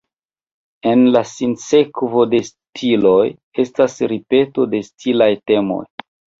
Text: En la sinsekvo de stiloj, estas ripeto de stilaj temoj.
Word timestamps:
En 0.91 1.03
la 1.15 1.21
sinsekvo 1.31 2.25
de 2.33 2.41
stiloj, 2.49 3.21
estas 3.67 4.01
ripeto 4.17 4.69
de 4.75 4.85
stilaj 4.91 5.33
temoj. 5.49 5.83